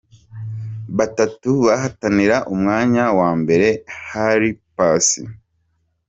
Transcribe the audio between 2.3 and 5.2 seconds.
umwanya wa mbere hari Pass.